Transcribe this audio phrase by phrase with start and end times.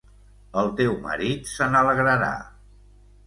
[0.61, 2.31] El teu marit se n'alegrarà...